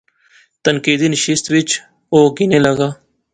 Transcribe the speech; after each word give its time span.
تنقیدی 0.63 1.07
نشست 1.13 1.45
وچ 1.53 1.69
او 2.13 2.19
گینے 2.35 2.59
لاغا 2.63 2.89